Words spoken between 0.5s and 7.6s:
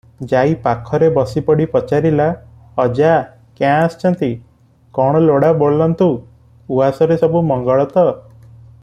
ପାଖରେ ବସିପଡ଼ି ପଚାରିଲା, "ଅଜା କ୍ୟାଁ ଆସିଛନ୍ତି, କଣ ଲୋଡ଼ା ବୋଲନ୍ତୁ, ଉଆସରେ ସବୁ